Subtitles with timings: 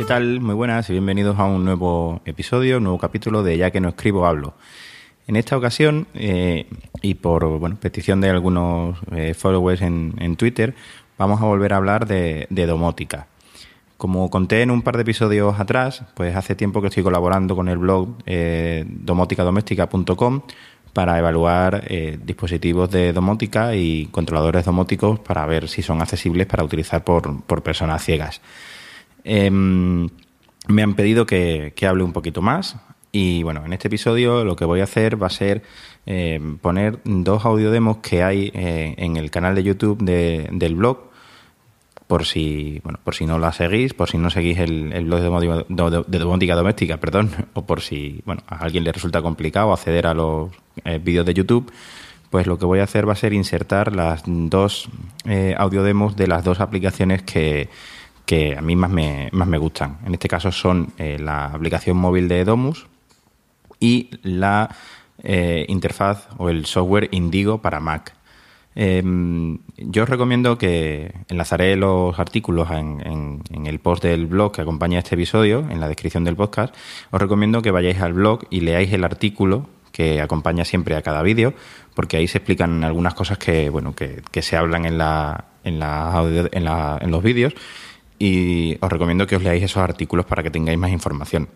[0.00, 0.40] ¿Qué tal?
[0.40, 3.90] Muy buenas y bienvenidos a un nuevo episodio, un nuevo capítulo de Ya que no
[3.90, 4.54] escribo, hablo.
[5.26, 6.66] En esta ocasión, eh,
[7.02, 10.74] y por bueno, petición de algunos eh, followers en, Twitter,
[11.18, 13.26] vamos a volver a hablar de, domótica.
[13.98, 17.68] Como conté en un par de episodios atrás, pues hace tiempo que estoy colaborando con
[17.68, 20.40] el blog eh, domoticadoméstica.com
[20.94, 26.64] para evaluar eh, dispositivos de domótica y controladores domóticos para ver si son accesibles para
[26.64, 28.40] utilizar por personas ciegas.
[29.24, 32.76] Eh, me han pedido que, que, hable un poquito más
[33.12, 35.62] y bueno, en este episodio lo que voy a hacer va a ser
[36.06, 41.10] eh, poner dos audiodemos que hay eh, en el canal de YouTube de, del blog.
[42.06, 45.20] Por si bueno por si no la seguís, por si no seguís el, el blog
[45.20, 50.06] de de domótica, doméstica, perdón, o por si bueno a alguien le resulta complicado acceder
[50.06, 50.50] a los
[50.84, 51.70] eh, vídeos de YouTube,
[52.30, 54.88] pues lo que voy a hacer va a ser insertar las dos
[55.24, 57.68] eh, audiodemos de las dos aplicaciones que
[58.30, 59.98] que a mí más me, más me gustan.
[60.06, 62.86] En este caso son eh, la aplicación móvil de Domus
[63.80, 64.72] y la
[65.24, 68.14] eh, interfaz o el software Indigo para Mac.
[68.76, 69.02] Eh,
[69.78, 75.16] yo os recomiendo que enlazaré los artículos en, el post del blog que acompaña este
[75.16, 76.72] episodio, en la descripción del podcast.
[77.10, 81.22] Os recomiendo que vayáis al blog y leáis el artículo que acompaña siempre a cada
[81.22, 81.52] vídeo,
[81.96, 85.80] porque ahí se explican algunas cosas que, bueno, que, que se hablan en, la, en,
[85.80, 87.54] la, en, la, en los vídeos
[88.20, 91.48] y os recomiendo que os leáis esos artículos para que tengáis más información.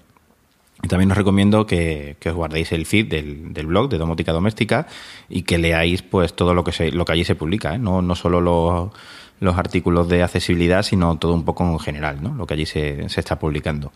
[0.83, 4.33] Y también os recomiendo que, que os guardéis el feed del, del, blog de Domótica
[4.33, 4.87] Doméstica
[5.29, 7.79] y que leáis pues todo lo que se, lo que allí se publica, ¿eh?
[7.79, 8.91] no, no solo los,
[9.41, 12.35] los, artículos de accesibilidad, sino todo un poco en general, ¿no?
[12.35, 13.93] lo que allí se, se está publicando.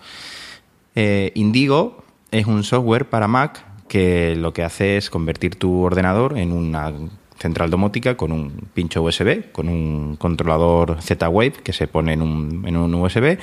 [0.94, 6.36] Eh, Indigo es un software para Mac que lo que hace es convertir tu ordenador
[6.36, 6.92] en una
[7.38, 12.64] central domótica con un pincho USB, con un controlador Z-Wave que se pone en un,
[12.66, 13.38] en un, USB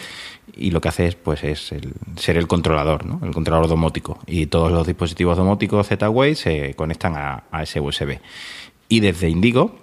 [0.56, 3.20] y lo que hace es, pues, es el, ser el controlador, ¿no?
[3.26, 4.20] el controlador domótico.
[4.28, 8.20] Y todos los dispositivos domóticos Z-Wave se conectan a, a ese USB.
[8.90, 9.76] Y desde Indigo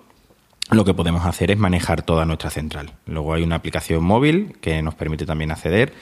[0.71, 2.93] lo que podemos hacer es manejar toda nuestra central.
[3.07, 5.93] Luego hay una aplicación móvil que nos permite también acceder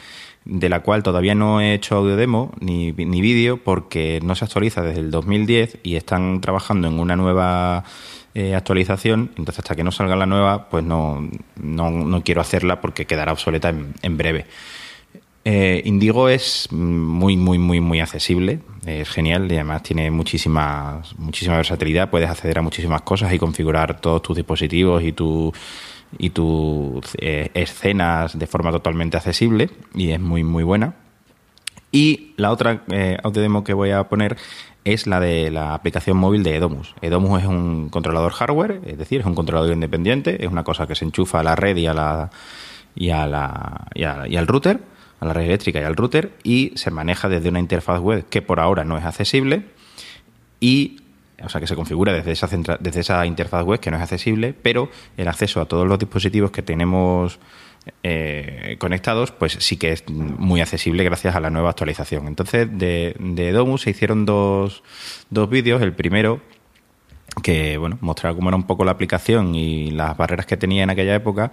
[0.44, 4.44] de la cual todavía no he hecho audio demo ni, ni vídeo porque no se
[4.44, 7.84] actualiza desde el 2010 y están trabajando en una nueva
[8.34, 9.32] eh, actualización.
[9.36, 11.28] Entonces, hasta que no salga la nueva, pues no,
[11.60, 14.46] no, no quiero hacerla porque quedará obsoleta en, en breve.
[15.44, 21.56] Eh, Indigo es muy, muy, muy, muy accesible, es genial y además tiene muchísima, muchísima
[21.56, 22.10] versatilidad.
[22.10, 25.52] Puedes acceder a muchísimas cosas y configurar todos tus dispositivos y tu
[26.18, 30.94] y tus eh, escenas de forma totalmente accesible y es muy muy buena.
[31.92, 33.18] Y la otra eh,
[33.64, 34.36] que voy a poner
[34.84, 36.94] es la de la aplicación móvil de Edomus.
[37.02, 40.94] Edomus es un controlador hardware, es decir, es un controlador independiente, es una cosa que
[40.94, 42.30] se enchufa a la red y a la
[42.94, 44.80] y a la y, a, y al router,
[45.20, 48.42] a la red eléctrica y al router y se maneja desde una interfaz web que
[48.42, 49.64] por ahora no es accesible
[50.60, 51.00] y
[51.42, 54.02] o sea que se configura desde esa, centra, desde esa interfaz web que no es
[54.02, 57.38] accesible, pero el acceso a todos los dispositivos que tenemos
[58.02, 62.26] eh, conectados, pues sí que es muy accesible gracias a la nueva actualización.
[62.26, 64.82] Entonces, de, de Domus se hicieron dos,
[65.30, 65.80] dos vídeos.
[65.82, 66.40] El primero,
[67.42, 70.90] que bueno, mostraba cómo era un poco la aplicación y las barreras que tenía en
[70.90, 71.52] aquella época.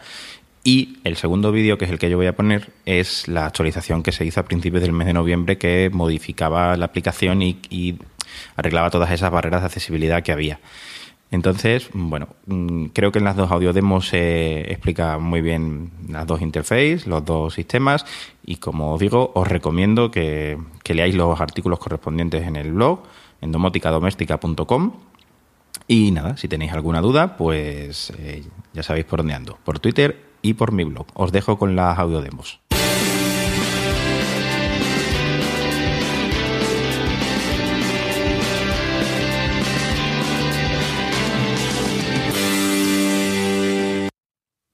[0.64, 4.04] Y el segundo vídeo, que es el que yo voy a poner, es la actualización
[4.04, 7.96] que se hizo a principios del mes de noviembre que modificaba la aplicación y, y
[8.56, 10.60] arreglaba todas esas barreras de accesibilidad que había.
[11.30, 12.30] Entonces, bueno,
[12.94, 17.54] creo que en las dos audiodemos se explica muy bien las dos interfaces, los dos
[17.54, 18.06] sistemas
[18.46, 23.04] y como os digo, os recomiendo que, leáis los artículos correspondientes en el blog,
[23.42, 24.94] en domoticadoméstica.com
[25.88, 30.24] y nada, si tenéis alguna duda, pues eh, ya sabéis por dónde ando, por Twitter
[30.42, 31.08] y por mi blog.
[31.14, 32.60] Os dejo con las audiodemos.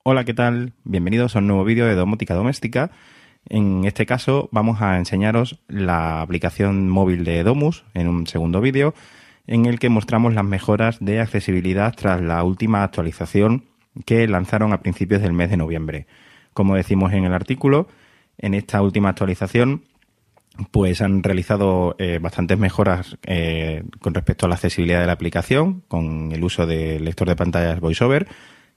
[0.06, 0.74] Hola, ¿qué tal?
[0.84, 2.92] Bienvenidos a un nuevo vídeo de domótica doméstica.
[3.48, 8.94] En este caso vamos a enseñaros la aplicación móvil de Domus en un segundo vídeo
[9.48, 13.64] en el que mostramos las mejoras de accesibilidad tras la última actualización
[14.06, 16.06] que lanzaron a principios del mes de noviembre.
[16.52, 17.88] Como decimos en el artículo,
[18.38, 19.86] en esta última actualización
[20.72, 25.82] pues han realizado eh, bastantes mejoras eh, con respecto a la accesibilidad de la aplicación,
[25.88, 28.28] con el uso del lector de pantallas VoiceOver,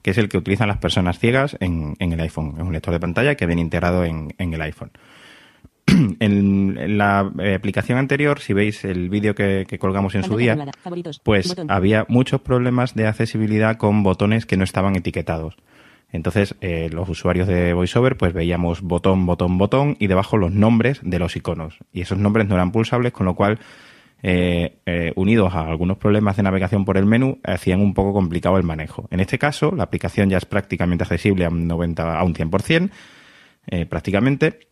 [0.07, 2.53] que es el que utilizan las personas ciegas en, el iPhone.
[2.55, 4.91] Es un lector de pantalla que viene integrado en, el iPhone.
[6.21, 10.57] en, la eh, aplicación anterior, si veis el vídeo que, colgamos en su día,
[11.23, 15.57] pues había muchos problemas de accesibilidad con botones que no estaban etiquetados.
[16.13, 21.01] Entonces, eh, los usuarios de VoiceOver, pues veíamos botón, botón, botón y debajo los nombres
[21.03, 21.79] de los iconos.
[21.91, 23.59] Y esos nombres no eran pulsables, con lo cual,
[24.23, 28.57] eh, eh, unidos a algunos problemas de navegación por el menú, hacían un poco complicado
[28.57, 29.07] el manejo.
[29.11, 32.89] En este caso, la aplicación ya es prácticamente accesible a un 90, a un 100%,
[33.89, 34.67] prácticamente,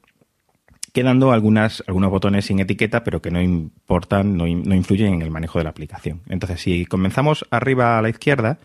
[0.95, 5.29] quedando algunas, algunos botones sin etiqueta, pero que no importan, no, no, influyen en el
[5.29, 6.21] manejo de la aplicación.
[6.29, 8.59] Entonces, si comenzamos arriba a la izquierda,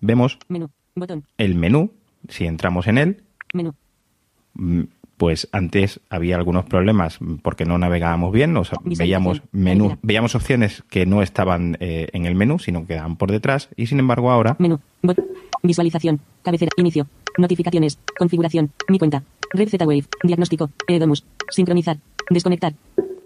[0.00, 1.24] vemos menú Botón.
[1.38, 1.92] El menú,
[2.28, 3.74] si entramos en él, menú.
[5.16, 11.06] Pues antes había algunos problemas porque no navegábamos bien, o veíamos menú, veíamos opciones que
[11.06, 14.56] no estaban eh, en el menú, sino que quedaban por detrás, y sin embargo ahora.
[14.58, 14.80] Menú,
[15.62, 17.06] visualización, cabecera, inicio,
[17.38, 19.22] notificaciones, configuración, mi cuenta,
[19.52, 21.98] red Z-Wave, diagnóstico, edomus, sincronizar,
[22.30, 22.74] desconectar.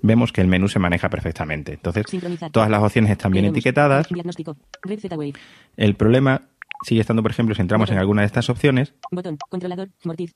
[0.02, 1.74] Vemos que el menú se maneja perfectamente.
[1.74, 2.06] Entonces,
[2.52, 4.08] todas las opciones están bien etiquetadas.
[4.08, 5.32] Diagnóstico, red Z-Wave.
[5.76, 6.42] El problema
[6.82, 8.94] sigue estando, por ejemplo, si entramos en alguna de estas opciones,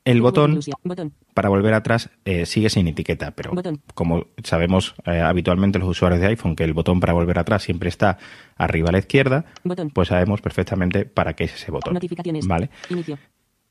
[0.04, 0.60] el botón,
[1.34, 3.52] para volver atrás eh, sigue sin etiqueta, pero
[3.94, 7.88] como sabemos eh, habitualmente los usuarios de iPhone que el botón para volver atrás siempre
[7.88, 8.18] está
[8.56, 9.44] arriba a la izquierda,
[9.94, 11.94] pues sabemos perfectamente para qué es ese botón.
[11.94, 12.46] Notificaciones.
[12.46, 12.70] ¿Vale?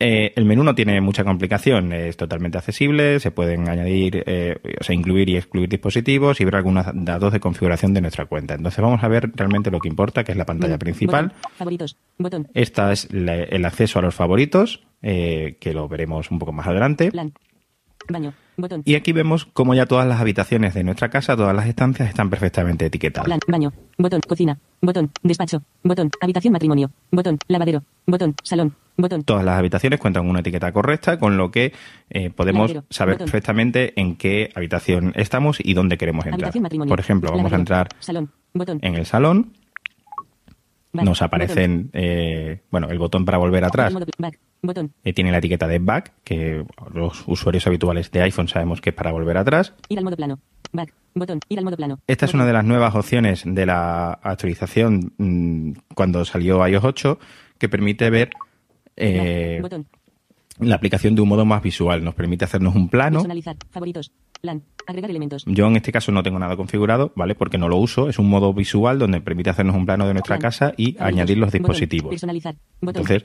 [0.02, 4.84] Eh, el menú no tiene mucha complicación, es totalmente accesible, se pueden añadir, eh, o
[4.84, 8.54] sea, incluir y excluir dispositivos y ver algunos datos de configuración de nuestra cuenta.
[8.54, 11.34] Entonces vamos a ver realmente lo que importa, que es la pantalla principal.
[11.58, 12.48] favoritos, botón.
[12.54, 17.12] Esta es el acceso a los favoritos, eh, que lo veremos un poco más adelante.
[18.10, 18.34] Baño.
[18.58, 18.82] Botón.
[18.86, 22.30] Y aquí vemos cómo ya todas las habitaciones de nuestra casa, todas las estancias están
[22.30, 23.26] perfectamente etiquetadas.
[23.26, 29.24] Plan, baño, botón, cocina, botón, despacho, botón, habitación matrimonio, botón, lavadero, botón, salón, botón.
[29.24, 31.72] Todas las habitaciones cuentan con una etiqueta correcta, con lo que
[32.10, 36.52] eh, podemos saber perfectamente en qué habitación estamos y dónde queremos entrar.
[36.88, 38.80] Por ejemplo, vamos a entrar salón, botón.
[38.82, 39.54] en el salón
[41.04, 43.94] nos aparecen, eh, bueno, el botón para volver atrás.
[45.04, 48.96] Eh, tiene la etiqueta de back, que los usuarios habituales de iPhone sabemos que es
[48.96, 49.74] para volver atrás.
[49.88, 50.40] Ir al modo plano.
[50.72, 50.94] Back.
[51.16, 51.40] Botón.
[51.50, 52.00] Ir al modo plano.
[52.08, 57.20] Esta es una de las nuevas opciones de la actualización mm, cuando salió iOS 8,
[57.58, 58.30] que permite ver
[58.96, 59.62] eh,
[60.60, 62.04] la aplicación de un modo más visual.
[62.04, 63.20] Nos permite hacernos un plano.
[63.20, 63.56] Personalizar.
[63.72, 64.12] Favoritos.
[64.42, 64.64] Plan.
[64.88, 65.44] Agregar elementos.
[65.46, 67.36] Yo en este caso no tengo nada configurado, ¿vale?
[67.36, 68.10] Porque no lo uso.
[68.10, 71.52] Es un modo visual donde permite hacernos un plano de nuestra casa y añadir los
[71.52, 72.10] dispositivos.
[72.10, 72.56] personalizar.
[72.82, 73.24] Entonces,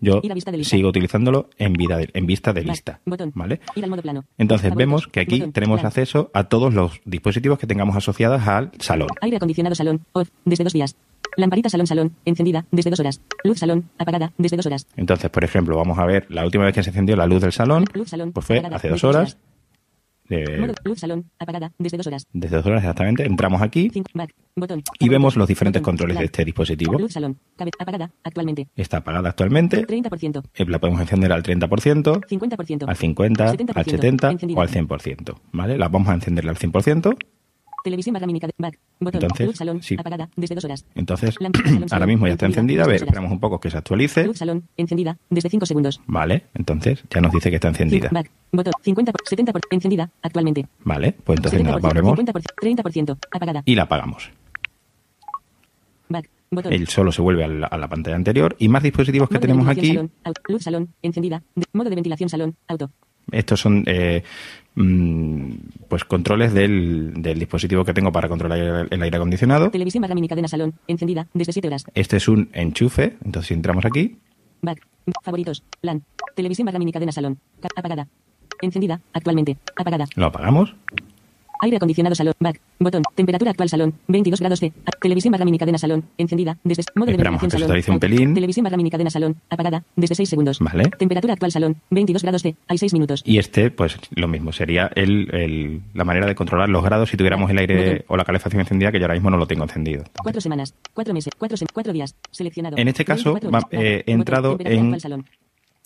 [0.00, 0.20] yo
[0.62, 3.00] sigo utilizándolo en, vida en vista de lista.
[3.34, 3.60] ¿Vale?
[3.76, 4.24] Ir al modo plano.
[4.38, 9.08] Entonces vemos que aquí tenemos acceso a todos los dispositivos que tengamos asociados al salón.
[9.20, 10.96] Aire acondicionado salón, off, desde dos días.
[11.36, 13.20] Lamparita salón salón, encendida, desde dos horas.
[13.42, 14.86] Luz salón, apagada, desde dos horas.
[14.96, 17.52] Entonces, por ejemplo, vamos a ver la última vez que se encendió la luz del
[17.52, 19.36] salón, luz salón pues fue hace dos horas.
[20.84, 22.26] luz salón, apagada, desde dos horas.
[22.32, 23.26] Desde dos horas exactamente.
[23.26, 23.90] Entramos aquí
[25.00, 26.98] y vemos los diferentes controles de este dispositivo.
[26.98, 27.36] Luz salón,
[27.78, 28.68] apagada, actualmente.
[28.76, 29.84] Está apagada actualmente.
[29.84, 30.42] 30%.
[30.54, 33.42] Eh, la podemos encender al 30%, 50%, al 50%,
[33.74, 35.34] al 70% o al 100%.
[35.52, 35.78] ¿Vale?
[35.78, 37.16] La vamos a encender al 100%.
[37.84, 38.26] Televisión barra
[38.56, 39.94] back, botón, Entonces, luz salón, sí.
[39.98, 40.86] apagada, desde dos horas.
[40.94, 41.36] Entonces,
[41.90, 42.84] ahora mismo ya está encendida.
[42.84, 44.24] A ver, esperamos un poco que se actualice.
[44.24, 46.00] Luz salón, encendida, desde 5 segundos.
[46.06, 48.08] Vale, entonces ya nos dice que está encendida.
[48.10, 50.66] Back, botón, 50, 70, encendida, actualmente.
[50.82, 52.18] Vale, pues entonces la apagamos.
[52.18, 53.62] 30%, apagada.
[53.66, 54.30] Y la apagamos.
[56.08, 56.72] Back, botón.
[56.72, 58.56] Él solo se vuelve a la, a la pantalla anterior.
[58.58, 59.88] Y más dispositivos que tenemos aquí.
[59.88, 60.10] Salón,
[60.48, 61.42] luz salón, encendida,
[61.74, 62.90] modo de ventilación salón, auto.
[63.32, 64.22] Estos son eh,
[64.74, 65.50] mm,
[65.88, 69.70] pues controles del, del, dispositivo que tengo para controlar el, aire acondicionado.
[69.70, 71.84] Televisión barra mini cadena salón, encendida, desde 7 horas.
[71.94, 74.18] Este es un enchufe, entonces si entramos aquí.
[74.62, 74.86] Back,
[75.22, 76.02] favoritos, plan,
[76.34, 77.38] televisión barra mini cadena salón,
[77.76, 78.08] apagada,
[78.60, 80.06] encendida, actualmente, apagada.
[80.16, 80.74] Lo apagamos.
[81.64, 82.34] Aire acondicionado salón.
[82.38, 82.60] Back.
[82.78, 83.02] Botón.
[83.14, 83.94] Temperatura actual salón.
[84.08, 84.70] 22 grados C.
[85.00, 86.04] Televisión barra mini cadena salón.
[86.18, 86.58] Encendida.
[86.62, 87.94] Desde modo de Esperamos ventilación salón.
[87.94, 88.34] Un pelín.
[88.34, 89.36] Televisión barra mini cadena salón.
[89.48, 89.82] Apagada.
[89.96, 90.58] Desde 6 segundos.
[90.60, 90.90] Vale.
[90.98, 91.76] Temperatura actual salón.
[91.88, 92.54] 22 grados C.
[92.68, 93.22] Hay 6 minutos.
[93.24, 94.52] Y este, pues lo mismo.
[94.52, 98.04] Sería el, el, la manera de controlar los grados si tuviéramos el aire Botón.
[98.08, 100.04] o la calefacción encendida, que yo ahora mismo no lo tengo encendido.
[100.22, 100.74] Cuatro semanas.
[100.92, 101.32] Cuatro meses.
[101.38, 102.14] Cuatro, se cuatro días.
[102.30, 102.76] Seleccionado.
[102.76, 104.94] En este caso, va, eh, he entrado en,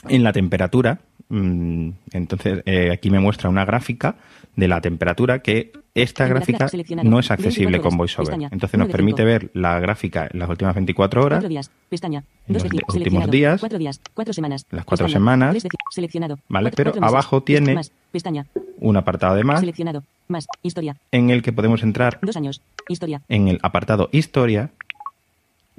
[0.08, 1.00] en la temperatura.
[1.30, 4.16] Mm, entonces, eh, aquí me muestra una gráfica
[4.56, 6.68] de la temperatura que esta gráfica
[7.04, 8.34] no es accesible con VoiceOver.
[8.50, 12.64] Entonces nos permite ver la gráfica en las últimas 24 horas, días, pestaña, los
[12.94, 15.56] últimos días, cuatro días, cuatro semanas, las cuatro semanas,
[15.90, 16.70] seleccionado, ¿vale?
[16.74, 18.46] Pero abajo tiene pestaña,
[18.78, 20.46] un apartado de más, seleccionado, Más.
[20.62, 20.96] Historia.
[21.12, 22.62] en el que podemos entrar Dos años.
[22.88, 23.22] Historia.
[23.28, 24.70] en el apartado Historia.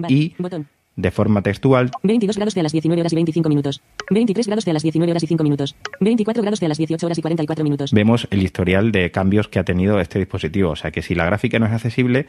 [0.08, 0.66] Y- Botón.
[1.00, 3.80] De forma textual 22 grados de a las 19 horas y 25 minutos.
[4.10, 5.74] 23 grados de a las 19 horas y 5 minutos.
[6.00, 7.92] 24 grados de a las 18 horas y 44 minutos.
[7.92, 10.70] vemos el historial de cambios que ha tenido este dispositivo.
[10.70, 12.26] O sea que si la gráfica no es accesible,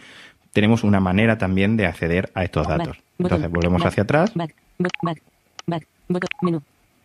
[0.53, 2.97] tenemos una manera también de acceder a estos datos.
[2.97, 3.03] Back.
[3.19, 3.87] Entonces volvemos Back.
[3.89, 4.31] hacia atrás.
[4.35, 4.55] Back.
[6.41, 6.61] Menú.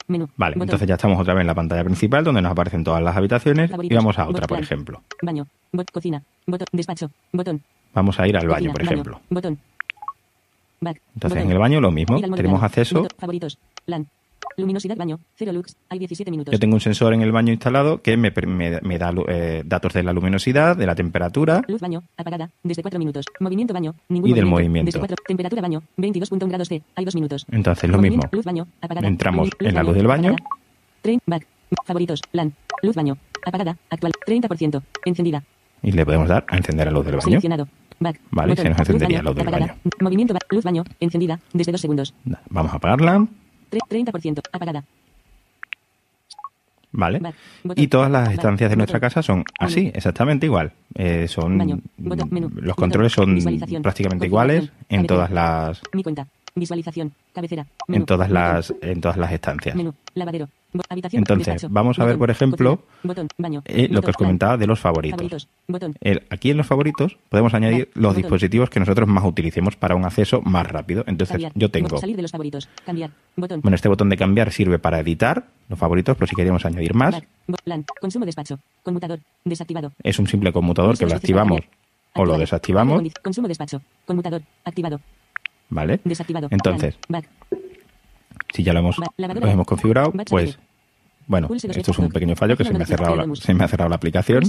[0.08, 0.28] Menú.
[0.36, 0.68] Vale, Botón.
[0.68, 3.70] entonces ya estamos otra vez en la pantalla principal donde nos aparecen todas las habitaciones
[3.82, 4.48] y vamos a otra, Botón.
[4.48, 5.02] por ejemplo.
[5.22, 5.46] Baño.
[5.72, 5.90] Bot.
[5.90, 6.22] Cocina.
[6.46, 6.66] Botón.
[6.72, 7.10] Despacho.
[7.32, 7.60] Botón.
[7.92, 9.20] Vamos a ir al baño, por ejemplo.
[9.30, 9.58] Botón.
[10.80, 13.06] Entonces en el baño lo mismo, tenemos acceso.
[13.18, 13.58] Favoritos.
[13.86, 14.06] LAN.
[14.58, 15.18] Luminosidad baño.
[15.36, 15.76] 0 lux.
[15.90, 16.52] Hay 17 minutos.
[16.52, 19.92] Yo tengo un sensor en el baño instalado que me, me- me da eh, datos
[19.92, 23.26] de la luminosidad, de la temperatura Luz baño, apagada, desde 4 minutos.
[23.40, 24.86] Movimiento baño, ningún Y del movimiento.
[24.86, 27.44] Desde 4, temperatura baño, 22.1 grados C, hay 2 minutos.
[27.50, 28.22] Entonces lo mismo.
[28.32, 29.06] Luz baño, apagada.
[29.08, 30.30] Entramos Luz en la luz del baño.
[30.30, 30.48] apagada.
[31.02, 31.46] Train, back,
[31.84, 35.42] favoritos, LAN, luz baño, apagada, actual, 30%, encendida,
[35.82, 37.24] Y le podemos dar a encender la luz del baño.
[37.24, 37.68] seleccionado,
[38.00, 38.20] back.
[38.30, 39.76] Vale, botón, se nos encendería luz del apagada.
[40.00, 42.14] Movimiento, ba- luz baño, encendida, desde 2 segundos.
[42.50, 43.26] Vamos a apagarla.
[43.70, 44.84] Tre- 30%, apagada.
[46.92, 47.18] Vale.
[47.18, 47.34] Back,
[47.76, 50.72] Y todas las back, estancias de nuestra botón, casa son así, exactamente igual.
[50.94, 53.38] Eh, son Baño, botón, menú, los botón, controles son
[53.82, 55.06] prácticamente iguales en cabecera.
[55.06, 57.66] todas las Mi cuenta, visualización, cabecera.
[57.88, 59.76] menú, en todas las en todas las estancias.
[59.76, 60.48] Menú, lavadero,
[61.12, 62.80] Entonces, vamos a ver, por ejemplo,
[63.64, 65.48] Eh, lo que os comentaba de los favoritos.
[66.00, 70.04] El- aquí en los favoritos podemos añadir los dispositivos que nosotros más utilicemos para un
[70.04, 71.04] acceso más rápido.
[71.06, 71.88] Entonces yo tengo,
[73.62, 77.14] bueno, este botón de cambiar sirve para editar los favoritos, pero si queremos añadir más,
[80.02, 81.60] es un simple conmutador que lo activamos
[82.14, 85.00] o lo desactivamos, Condi- consumo despacho, conmutador, activado,
[85.70, 86.00] ¿vale?
[86.04, 86.96] desactivado, Entonces,
[88.54, 88.96] si ya lo hemos,
[89.40, 90.58] lo hemos configurado, pues.
[91.26, 93.68] Bueno, esto es un pequeño fallo que se me, ha cerrado la, se me ha
[93.68, 94.42] cerrado la aplicación,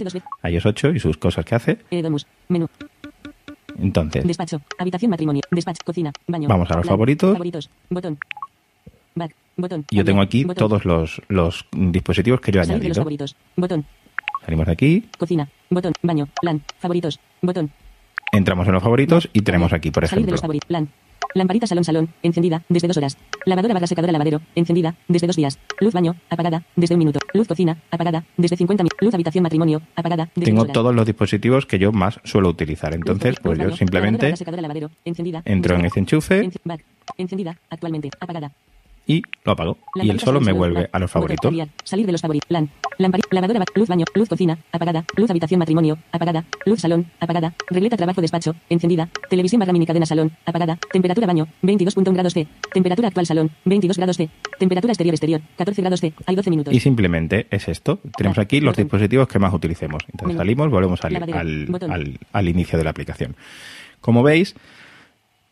[0.43, 1.79] iOS 8 y sus cosas que hace.
[2.50, 2.67] Menú,
[3.79, 7.34] Entonces, despacho, habitación matrimonio, despacho, cocina, baño, Vamos a los favoritos.
[7.34, 8.17] favoritos, botón,
[9.15, 12.89] back, botón, yo tengo aquí botón, todos los, los dispositivos que yo he salir de
[12.89, 13.03] los añadido.
[13.03, 13.86] favoritos, botón,
[14.46, 17.72] Salimos de aquí, cocina, botón, baño, LAN, favoritos, botón,
[18.31, 20.69] entramos en los favoritos y tenemos aquí, por Salir de ejemplo, los favoritos.
[20.69, 20.89] LAN.
[21.33, 23.17] Lamparita salón salón, encendida, desde dos horas.
[23.45, 25.59] Lavadora barra secadora lavadero, encendida, desde dos días.
[25.79, 27.19] Luz baño, apagada, desde un minuto.
[27.33, 28.97] Luz cocina, apagada, desde 50 minutos.
[29.01, 30.74] Luz habitación matrimonio, apagada, desde tengo dos horas.
[30.74, 32.93] todos los dispositivos que yo más suelo utilizar.
[32.93, 36.50] Entonces, pues luz yo baño, simplemente lavadora barra secadora lavadero, encendida, entro en este enchufe.
[37.17, 38.51] Encendida, actualmente, apagada.
[39.07, 39.77] Y lo apago.
[39.95, 41.53] Y él Lamparita solo me vuelve a los favoritos.
[41.83, 42.45] Salir de los favoritos.
[42.49, 42.69] LAN.
[42.99, 45.05] Lampari- lavadora, luz baño, luz cocina, apagada.
[45.15, 46.43] Luz habitación matrimonio, apagada.
[46.65, 47.53] Luz salón, apagada.
[47.69, 49.07] Regleta trabajo despacho, encendida.
[49.29, 50.77] Televisión barra mini cadena salón, apagada.
[50.91, 52.47] Temperatura baño, 22.1 grados C.
[52.73, 54.29] Temperatura actual salón, 22 grados C.
[54.59, 56.13] Temperatura exterior exterior, 14 grados C.
[56.25, 56.73] Hay 12 minutos.
[56.73, 57.99] Y simplemente es esto.
[58.17, 60.03] Tenemos aquí los dispositivos que más utilicemos.
[60.11, 63.35] Entonces salimos, volvemos al, al, al- al inicio de la aplicación.
[64.01, 64.55] Como veis,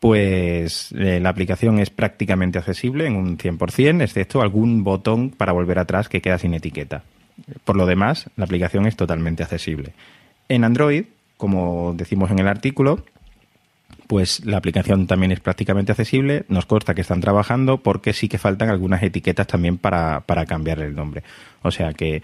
[0.06, 5.80] pues eh, la aplicación es prácticamente accesible en un 100%, excepto algún botón para volver
[5.80, 7.02] atrás que queda sin etiqueta.
[7.64, 9.94] Por lo demás, la aplicación es totalmente accesible.
[10.48, 13.04] En Android, como decimos en el artículo,
[14.06, 16.44] pues la aplicación también es prácticamente accesible.
[16.48, 20.78] Nos consta que están trabajando porque sí que faltan algunas etiquetas también para, para cambiar
[20.78, 21.24] el nombre.
[21.62, 22.22] O sea que,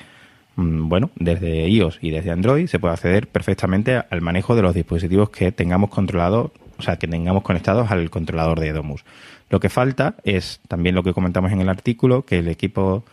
[0.55, 4.73] mm, bueno, desde iOS y desde Android se puede acceder perfectamente al manejo de los
[4.73, 9.05] dispositivos que tengamos controlados, o sea, que tengamos conectados al controlador de Domus.
[9.51, 13.05] Lo que falta es también lo que comentamos en el artículo, que el equipo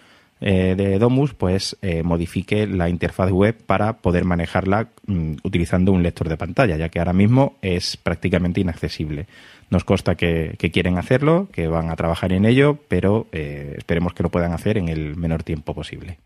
[0.41, 6.01] eh, de Domus pues eh, modifique la interfaz web para poder manejarla mm, utilizando un
[6.01, 9.27] lector de pantalla, ya que ahora mismo es prácticamente inaccesible.
[9.69, 14.13] Nos consta que, que quieren hacerlo, que van a trabajar en ello, pero eh, esperemos
[14.13, 16.17] que lo puedan hacer en el menor tiempo posible.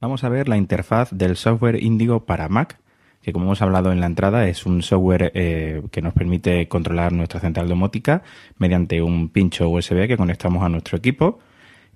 [0.00, 2.78] Vamos a ver la interfaz del software Indigo para Mac,
[3.20, 7.12] que como hemos hablado en la entrada es un software eh, que nos permite controlar
[7.12, 8.22] nuestra central domótica
[8.58, 11.40] mediante un pincho USB que conectamos a nuestro equipo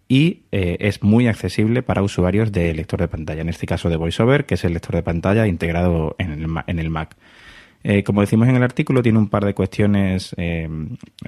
[0.09, 3.97] y eh, es muy accesible para usuarios de lector de pantalla, en este caso de
[3.97, 7.17] VoiceOver, que es el lector de pantalla integrado en el, en el Mac.
[7.85, 10.69] Eh, como decimos en el artículo, tiene un par de cuestiones eh,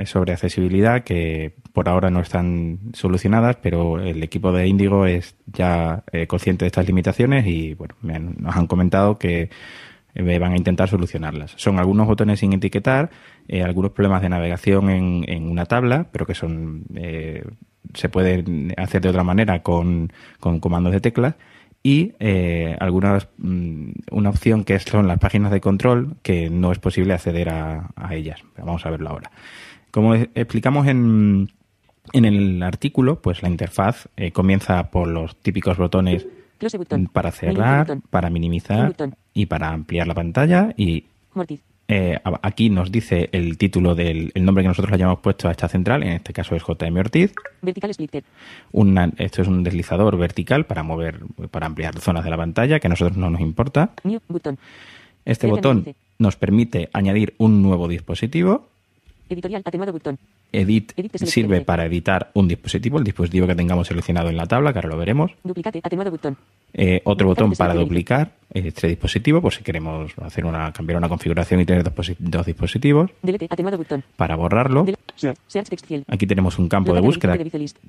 [0.05, 6.05] sobre accesibilidad que por ahora no están solucionadas, pero el equipo de Indigo es ya
[6.13, 9.51] eh, consciente de estas limitaciones y bueno, me han- nos han comentado que
[10.17, 11.55] van a intentar solucionarlas.
[11.57, 13.11] Son algunos botones sin etiquetar,
[13.65, 16.85] algunos problemas de navegación en, en una tabla, pero que son
[17.95, 21.35] se pueden hacer de otra manera con, con comandos de teclas
[21.87, 26.79] y eh, algunas mm, una opción que son las páginas de control que no es
[26.79, 28.41] posible acceder a, a ellas.
[28.57, 29.31] Vamos a verlo ahora.
[29.91, 31.51] Como explicamos en,
[32.13, 36.27] en el artículo, pues la interfaz eh, comienza por los típicos botones
[37.13, 38.95] para cerrar, para minimizar
[39.35, 41.05] y para ampliar la pantalla y.
[41.97, 45.51] eh, aquí nos dice el título del el nombre que nosotros le hayamos puesto a
[45.53, 47.33] esta central, en este caso es JM Ortiz.
[47.63, 48.25] Vertical splitter.
[48.73, 51.21] Una- esto es un deslizador vertical para mover,
[51.51, 53.91] para ampliar zonas de la pantalla, que a nosotros no nos importa.
[54.03, 54.59] New button.
[55.25, 58.69] Este botón nos permite añadir un nuevo dispositivo.
[59.29, 60.19] Editorial atenuado button.
[60.61, 64.73] Edit Edit sirve para editar un dispositivo, el dispositivo que tengamos seleccionado en la tabla,
[64.73, 65.33] que ahora lo veremos.
[65.43, 66.37] Duplicate atenuado button.
[66.77, 71.61] Eh, otro botón para duplicar este dispositivo, por si queremos hacer una, cambiar una configuración
[71.61, 73.11] y tener dos, posi- dos dispositivos.
[73.23, 73.79] Delete atenuado.
[74.17, 74.85] Para borrarlo,
[75.17, 77.39] Search text aquí tenemos un campo de búsqueda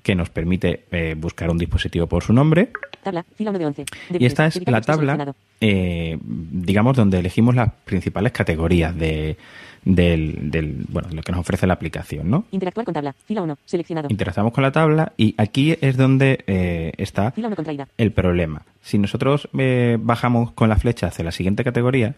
[0.03, 2.71] que nos permite eh, buscar un dispositivo por su nombre.
[3.03, 3.25] Tabla.
[3.35, 3.85] Fila 1 de 11.
[4.19, 5.35] Y esta es la tabla, seleccionado.
[5.67, 9.35] Eh, digamos, donde elegimos las principales categorías de,
[9.83, 12.45] del, del- bueno, de lo que nos ofrece la aplicación, ¿no?
[12.51, 13.15] Interactuar con tabla.
[13.25, 13.57] Fila 1.
[13.65, 14.07] Seleccionado.
[14.09, 17.87] Interactuamos con la tabla y aquí es donde eh, está Fila 1 contraída.
[17.97, 18.61] el problema.
[18.81, 22.13] Si nosotros eh, bajamos con la flecha hacia la siguiente categoría,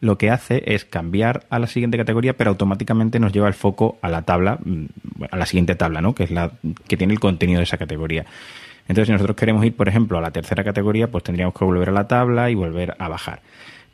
[0.00, 3.96] lo que hace es cambiar a la siguiente categoría, pero automáticamente nos lleva el foco
[4.02, 4.84] a la tabla, mm,
[5.30, 6.14] a la siguiente tabla, ¿no?
[6.14, 6.52] Que es la
[6.86, 8.26] que tiene el contenido de esa categoría.
[8.88, 11.88] Entonces, si nosotros queremos ir, por ejemplo, a la tercera categoría, pues tendríamos que volver
[11.88, 13.40] a la tabla y volver a bajar.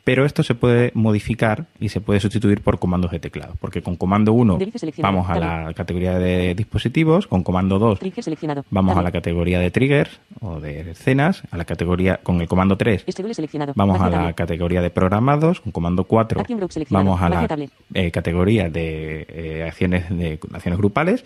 [0.03, 3.95] Pero esto se puede modificar y se puede sustituir por comandos de teclado, porque con
[3.95, 5.15] comando 1 Delice seleccionado.
[5.15, 8.65] vamos a la categoría de dispositivos, con comando 2 Trigger seleccionado.
[8.69, 12.75] vamos a la categoría de triggers o de escenas, a la categoría con el comando
[12.77, 13.71] 3 Schedule seleccionado.
[13.77, 17.05] Vamos a la categoría de programados, con comando 4 Action group seleccionado.
[17.05, 21.23] vamos a la eh, categoría de eh, acciones de acciones grupales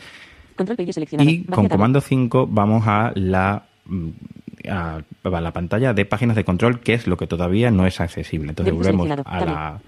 [0.57, 1.29] Control page seleccionado.
[1.29, 4.09] y con comando 5 vamos a la mm,
[4.69, 8.01] a, a la pantalla de páginas de control, que es lo que todavía no es
[8.01, 8.49] accesible.
[8.49, 9.79] Entonces volvemos a la,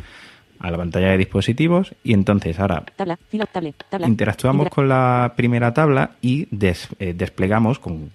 [0.59, 3.17] a la pantalla de dispositivos y entonces ahora Tabla.
[3.29, 3.45] Fila.
[3.47, 3.71] Tabla.
[3.89, 4.07] Tabla.
[4.07, 8.11] interactuamos Interac- con la primera tabla y des- eh, desplegamos con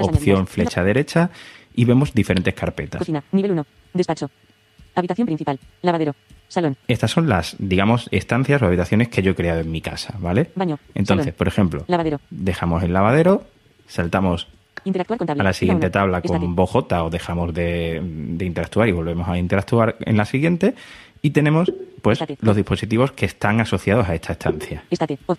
[0.00, 1.30] opción flecha derecha
[1.74, 2.98] y vemos diferentes carpetas.
[2.98, 3.22] Cocina.
[3.32, 3.66] Nivel 1.
[3.94, 4.30] Despacho.
[4.94, 5.58] Habitación principal.
[5.82, 6.14] Lavadero.
[6.50, 6.76] Salón.
[6.88, 10.50] Estas son las, digamos, estancias o habitaciones que yo he creado en mi casa, ¿vale?
[10.56, 10.78] Baño.
[10.94, 12.20] Entonces, salón, por ejemplo, Lavadero.
[12.30, 13.44] dejamos el lavadero,
[13.86, 14.48] saltamos
[14.84, 15.42] Interactuar con tabla.
[15.42, 15.92] a la siguiente uno.
[15.92, 16.52] tabla con Estate.
[16.54, 20.74] Bojota o dejamos de, de interactuar y volvemos a interactuar en la siguiente
[21.22, 22.38] y tenemos pues Estate.
[22.40, 24.82] los dispositivos que están asociados a esta estancia.
[24.90, 25.18] Estate.
[25.26, 25.38] Off.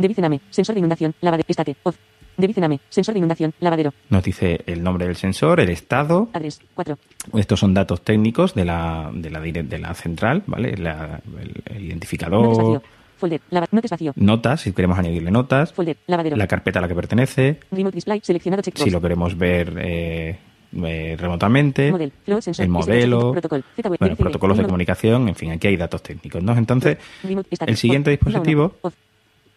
[0.52, 1.14] Sensor de inundación.
[1.22, 1.46] Lavadero.
[1.50, 1.76] Estate.
[1.84, 1.96] Off.
[2.38, 2.80] De Vicename.
[2.90, 3.54] Sensor de inundación.
[3.60, 3.94] Lavadero.
[4.10, 6.60] Nos dice el nombre del sensor, el estado, Adres.
[6.74, 6.98] 4.
[7.36, 10.76] estos son datos técnicos de la, de la, de la central, ¿vale?
[10.78, 12.82] La- el, el identificador.
[13.18, 13.42] Folder.
[13.52, 14.14] Lava notes vacío.
[14.16, 15.98] notas, si queremos añadirle notas, Folder.
[16.08, 16.36] Lavadero.
[16.38, 18.20] la carpeta a la que pertenece, Remote display.
[18.24, 18.84] Seleccionado checkbox.
[18.84, 20.40] si lo queremos ver eh,
[20.84, 22.12] eh, remotamente, Model.
[22.26, 22.64] Flow sensor.
[22.66, 23.64] el modelo, Protocol.
[23.76, 24.00] ZWF.
[24.00, 26.54] bueno, protocolos de Remote- comunicación, en fin, aquí hay datos técnicos, ¿no?
[26.58, 27.50] Entonces, Remote.
[27.68, 28.26] El siguiente Off.
[28.26, 28.74] Dispositivo uno.
[28.82, 28.96] Off.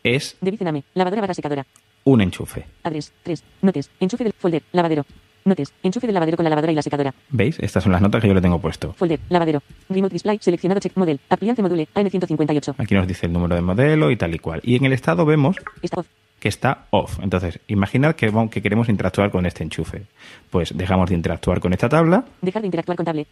[0.02, 0.84] es De Vicename.
[0.92, 1.64] Lavadora barra secadora.
[2.04, 2.66] Un enchufe.
[2.82, 3.12] Adres.
[3.22, 3.44] 3.
[3.62, 3.90] Notes.
[4.00, 4.62] Enchufe del folder.
[4.72, 5.04] Lavadero.
[5.44, 5.72] Notes.
[5.82, 7.14] Enchufe del lavadero con la lavadora y la secadora.
[7.30, 7.58] ¿Veis?
[7.60, 8.92] Estas son las notas que yo le tengo puesto.
[8.94, 9.20] Folder.
[9.28, 9.62] Lavadero.
[9.88, 10.38] Remote display.
[10.40, 11.20] Seleccionado check model.
[11.28, 11.88] Appliance module.
[11.94, 12.74] AN158.
[12.78, 14.60] Aquí nos dice el número de modelo y tal y cual.
[14.62, 16.06] Y en el estado vemos Está off.
[16.44, 17.18] Que está off.
[17.22, 20.02] Entonces, imaginad que, que queremos interactuar con este enchufe.
[20.50, 23.26] Pues dejamos de interactuar con esta tabla, Dejar de interactuar con tablet.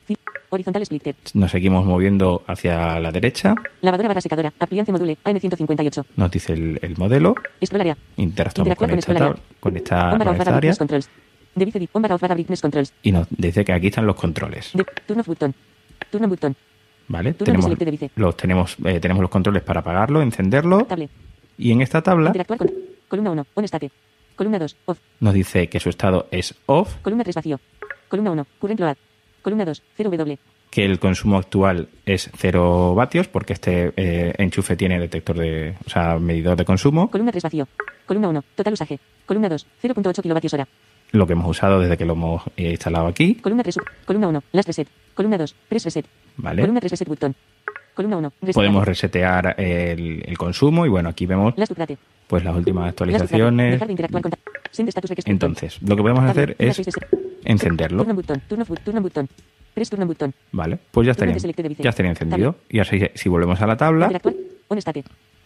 [0.49, 1.15] Horizontal splitter.
[1.35, 4.51] nos seguimos moviendo hacia la derecha, Lavadora barra secadora.
[4.59, 5.19] Appliance module.
[5.25, 6.05] AN158.
[6.17, 7.35] nos dice el, el modelo,
[7.75, 7.99] area.
[8.17, 10.73] interactuamos Interactuar con con esta, scroll tab- con esta, On barra con esta área
[13.03, 14.71] y nos dice que aquí están los controles.
[14.73, 15.55] De turn off button.
[16.11, 16.57] Turn on button.
[17.09, 17.35] ¿Vale?
[17.35, 17.79] Turno Tenemos,
[18.17, 21.11] los, tenemos, eh, tenemos los controles para apagarlo, encenderlo Tablet.
[21.59, 22.71] y en esta tabla con.
[23.13, 23.47] Columna 1.
[23.53, 23.91] On state.
[24.37, 24.77] Columna 2.
[24.87, 24.99] Off.
[25.21, 27.61] nos dice que su estado es off, Columna 3 vacío.
[28.09, 28.47] Columna 1.
[28.59, 28.97] Current load.
[29.43, 29.83] Columna 2.
[29.99, 30.39] 0W.
[30.71, 35.91] que el consumo actual es 0 vatios porque este eh, enchufe tiene detector de, o
[35.91, 37.69] sea, medidor de consumo, Columna 3 vacío.
[38.07, 38.45] Columna 1.
[38.55, 38.99] Total usaje.
[39.27, 39.67] Columna 2.
[39.83, 40.67] 0.8 kilovatios hora.
[41.11, 43.77] lo que hemos usado desde que lo hemos eh, instalado aquí, Columna 3.
[44.07, 44.43] Columna 1.
[44.53, 44.89] Last reset.
[45.13, 45.55] Columna 2.
[45.69, 46.07] Press reset.
[46.39, 46.63] ¿vale?
[46.63, 47.37] Columna 3 reset button.
[47.93, 48.33] Columna 1.
[48.41, 51.99] Reset Podemos resetear el, el consumo y bueno, aquí vemos Last update.
[52.27, 53.81] Pues las últimas actualizaciones.
[55.27, 56.81] Entonces, lo que podemos hacer es
[57.45, 58.05] encenderlo.
[60.53, 60.79] ¿vale?
[60.91, 62.57] Pues ya estaría, Turno ya estaría encendido.
[62.69, 64.11] Y así, si volvemos a la tabla.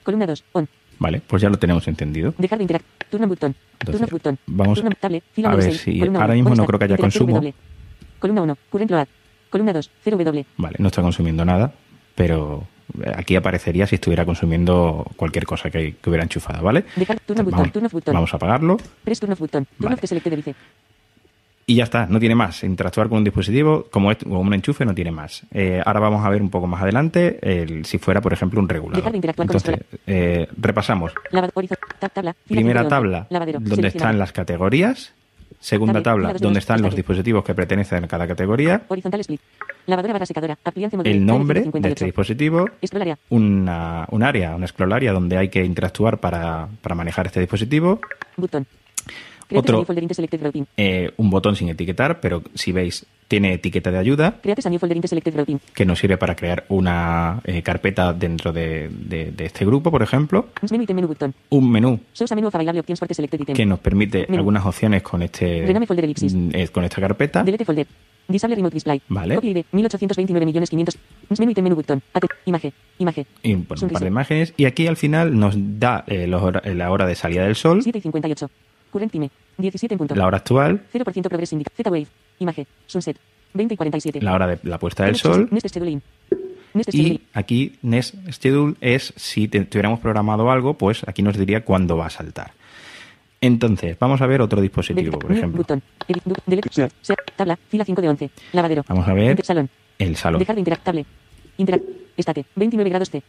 [0.02, 0.44] Columna 2.
[0.52, 0.68] On.
[0.98, 1.20] ¿vale?
[1.26, 2.32] Pues ya lo tenemos encendido.
[2.38, 3.10] Dejar de interactuar.
[3.10, 3.54] Turn on button.
[3.80, 4.38] Entonces, turn off button.
[4.46, 4.82] vamos
[5.44, 7.42] a ver si ahora mismo no creo que haya consumo.
[8.18, 8.56] Columna 1.
[8.70, 9.06] Current load.
[9.50, 9.90] Columna 2.
[10.04, 10.44] 0W.
[10.56, 11.72] Vale, no está consumiendo nada,
[12.14, 12.66] pero
[13.16, 16.84] aquí aparecería si estuviera consumiendo cualquier cosa que, que hubiera enchufado, ¿vale?
[17.50, 17.70] Vamos,
[18.14, 18.76] vamos a apagarlo.
[19.78, 19.96] Vale.
[21.68, 22.62] Y ya está, no tiene más.
[22.62, 25.42] Interactuar con un dispositivo como, un enchufe no tiene más.
[25.52, 28.68] Eh, ahora vamos a ver un poco más adelante el, si fuera, por ejemplo, un
[28.68, 29.10] regulador.
[29.10, 31.12] De Entonces, eh, repasamos.
[31.98, 32.88] Tab, tabla, Primera 5 de 11.
[32.88, 35.12] tabla, Lavadero, donde están las categorías.
[35.60, 38.82] Segunda tabla, donde están los dispositivos que pertenecen a cada categoría.
[38.88, 39.40] Horizontal split.
[39.86, 40.58] Lavadora barra secadora.
[41.04, 41.92] El nombre de 58.
[41.92, 42.68] este dispositivo.
[43.30, 48.00] Una, un área, una área donde hay que interactuar para, para manejar este dispositivo.
[48.36, 48.66] Botón.
[49.54, 49.86] Otro-.
[50.76, 54.36] Eh, un botón sin etiquetar, pero si veis, tiene etiqueta de ayuda.
[55.74, 60.02] Que nos sirve para crear una eh, carpeta dentro de, de- de este grupo, por
[60.02, 60.48] ejemplo.
[61.50, 62.00] Un menú
[63.54, 66.34] que nos permite algunas opciones con este Rename folder ellipsis.
[66.34, 67.42] mm, eh, con esta carpeta.
[67.42, 67.86] Delete folder.
[68.28, 69.00] Disable remote display.
[69.08, 69.36] Vale.
[69.36, 69.64] Copy ID.
[69.72, 70.96] 1829.500.
[71.38, 72.02] Menú item menú button.
[72.12, 72.72] Ate- Imagen.
[72.98, 73.26] Imagen.
[73.42, 74.54] Y bueno, un par de imágenes.
[74.56, 77.98] Y aquí al final nos da eh, los la hora de salida del sol, 7
[77.98, 78.50] y 58.
[78.92, 79.30] Current time.
[79.58, 80.14] 17 en punto.
[80.14, 81.70] la hora actual, 0% progress indica.
[81.76, 82.06] Z-Wave.
[82.38, 82.66] Imagen.
[82.86, 83.16] Sunset.
[83.54, 84.20] 20 y 47.
[84.22, 85.48] la hora de la puesta del sol.
[85.50, 86.02] Next scheduling.
[86.78, 87.12] Scheduling.
[87.14, 91.96] Y aquí Next Schedule es si te- tuviéramos programado algo, pues aquí nos diría cuándo
[91.96, 92.52] va a saltar.
[93.40, 95.64] Entonces, vamos a ver otro dispositivo, por ejemplo.
[97.36, 97.58] Tabla.
[97.68, 98.30] Fila 5 de 11.
[98.52, 98.84] Lavadero.
[98.88, 99.68] Vamos a ver Salón.
[99.98, 100.38] el salón.
[100.38, 101.06] Dejar de interactable.
[101.58, 101.84] Interact.
[102.16, 102.44] Estate.
[102.56, 103.22] 29 grados C.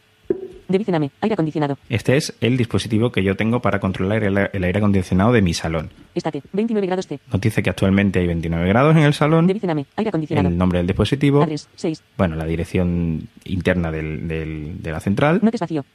[0.67, 1.11] De Vicename.
[1.21, 1.77] Aire acondicionado.
[1.89, 5.53] Este es el dispositivo que yo tengo para controlar el, el aire acondicionado de mi
[5.53, 5.89] salón.
[6.15, 6.41] Estate.
[6.53, 7.19] 29 grados C.
[7.31, 9.85] Nos dice que actualmente hay 29 grados en el salón, Vicename.
[9.95, 10.47] Aire acondicionado.
[10.49, 11.67] el nombre del dispositivo, Address.
[11.75, 12.03] 6.
[12.17, 15.85] bueno, la dirección interna del- del- de la central, Notes vacío.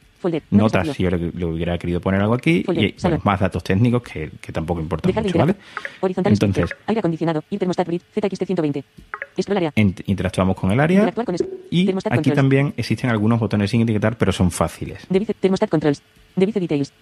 [0.50, 3.62] Notas si yo le, le hubiera querido poner algo aquí Folder, y bueno, más datos
[3.64, 5.54] técnicos que, que tampoco importan Dejar de mucho, ¿vale?
[6.00, 6.70] Horizontal Entonces.
[6.86, 7.44] Aire acondicionado.
[7.50, 8.02] Y termostat grid.
[8.14, 8.84] ZXT 120.
[9.40, 9.72] Scroll área.
[9.74, 11.34] ent- interactuamos con el área con
[11.70, 12.34] y aquí controls.
[12.34, 15.06] también existen algunos botones sin etiquetar, pero son fáciles.
[15.08, 16.02] Device, thermostat controls.
[16.36, 16.92] Device details.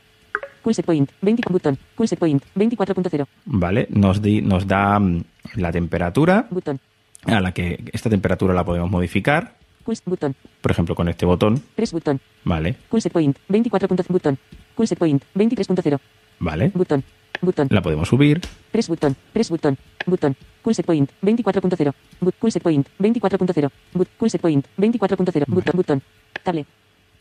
[0.62, 1.10] Cool set point.
[1.22, 1.78] 20 button.
[1.96, 2.42] Cool set point.
[2.54, 3.26] 24.0.
[3.46, 3.86] ¿Vale?
[3.90, 5.22] Nos, di- nos da mm,
[5.56, 6.78] la temperatura Button.
[7.24, 10.34] a la que esta temperatura la podemos modificar, Button.
[10.60, 12.20] por ejemplo, con este botón, Press button.
[12.44, 12.76] ¿vale?
[12.88, 13.36] Cool set point.
[13.48, 13.88] 24.
[14.08, 14.38] button.
[14.74, 15.22] Cool set point.
[15.34, 15.98] 23.0.
[16.40, 16.70] ¿Vale?
[16.74, 17.02] Button.
[17.42, 17.68] Button.
[17.70, 18.40] La podemos subir,
[18.70, 19.16] Press button.
[19.32, 19.76] Press button.
[20.06, 20.36] Button.
[20.62, 21.10] Cool set point.
[21.22, 21.92] 24.0.
[22.20, 22.86] But cool set point.
[22.98, 23.70] 24.0.
[23.94, 24.66] But cool set point.
[24.76, 25.44] 24.0.
[25.46, 25.72] Button.
[25.74, 26.02] Button.
[26.42, 26.66] Table.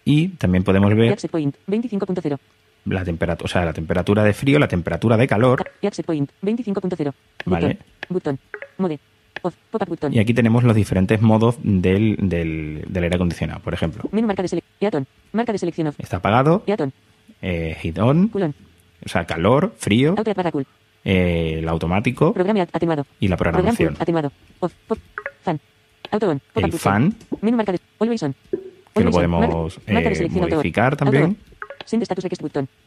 [0.06, 1.56] y también podemos ver point.
[1.68, 2.38] 25.0.
[2.86, 5.64] la temperatura, o sea, la temperatura de frío, la temperatura de calor,
[6.06, 6.32] point.
[6.42, 7.14] 25.0.
[7.46, 7.80] Vale.
[8.10, 8.40] Button.
[8.78, 9.00] Mode.
[9.42, 9.56] Off.
[9.72, 10.14] Button.
[10.14, 13.60] y aquí tenemos los diferentes modos del, del, del aire acondicionado.
[13.62, 14.62] Por ejemplo, Menú marca de.
[15.32, 15.96] Marca de selección off.
[16.00, 16.92] está apagado, Eaton.
[17.42, 20.66] eh, heat on, o sea, calor, frío, Auto barra cool.
[21.06, 23.06] eh, el automático Programa atenuado.
[23.20, 23.96] y la programación.
[24.00, 24.32] Atenuado.
[24.60, 24.74] Off.
[24.88, 24.98] Pop.
[25.44, 25.60] Fan.
[26.12, 26.42] Auto on.
[26.54, 27.80] Pop-up El fan, Menú marca de.
[28.00, 28.36] Always on.
[28.94, 29.12] que lo on.
[29.12, 30.34] podemos eh, on.
[30.34, 31.38] modificar también on.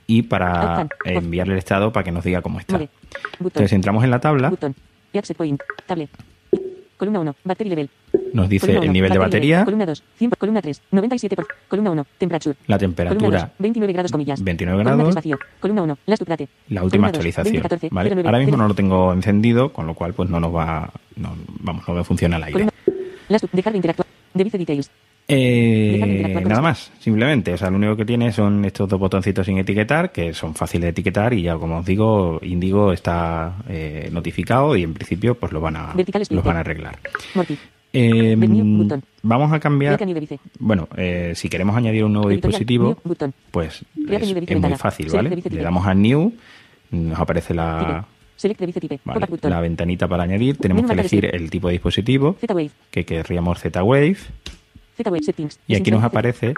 [0.07, 2.81] Y para eh, enviarle el estado para que nos diga cómo está.
[3.41, 4.53] Entonces entramos en la tabla,
[7.03, 7.35] Columna 1.
[7.43, 7.91] Battery level.
[8.33, 9.65] nos dice el nivel de batería, level.
[9.65, 10.05] Columna 2.
[10.19, 10.83] 100 por- columna 3.
[10.93, 11.49] 97 por.
[11.67, 12.07] Columna 1.
[12.17, 12.57] Temperature.
[12.69, 13.51] la temperatura 2.
[13.59, 14.41] 29 grados comillas.
[14.41, 15.15] 29 Columna grados.
[15.15, 15.39] 3 vacío.
[15.59, 15.99] Columna 1.
[16.07, 16.49] Last update.
[16.69, 17.45] la última Columna actualización.
[17.55, 18.11] 2014, ¿vale?
[18.11, 21.35] 09, Ahora mismo no lo tengo encendido, con lo cual pues no nos va, no,
[21.59, 22.53] vamos, no me funciona el aire.
[22.53, 22.73] Columna.
[23.53, 24.07] Dejar de interactuar.
[24.33, 24.91] Device details.
[25.29, 27.55] Eh, nada más, simplemente.
[27.55, 30.83] O sea, lo único que tiene son estos dos botoncitos sin etiquetar, que son fáciles
[30.83, 35.53] de etiquetar y ya, como os digo, Indigo está eh, notificado y en principio pues
[35.53, 35.95] lo van a,
[36.31, 36.99] los van a arreglar.
[37.95, 39.03] Eh, New button.
[39.23, 40.01] vamos a cambiar.
[40.59, 42.97] Bueno, eh, si queremos añadir un nuevo dispositivo,
[43.51, 45.43] pues es, muy fácil, ¿vale?
[45.51, 46.33] Le damos a New,
[46.91, 48.07] nos aparece la,
[49.05, 50.57] vale, la ventanita para añadir.
[50.57, 52.37] Tenemos que elegir el tipo de dispositivo,
[52.91, 54.17] que querríamos Z-Wave.
[55.67, 56.55] Y aquí nos aparece